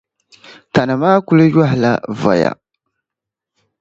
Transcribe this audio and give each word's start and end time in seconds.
Tani 0.73 0.93
maa 1.01 1.17
kuli 1.25 1.45
yohi 1.55 1.77
la 1.83 1.91
voya. 2.19 2.51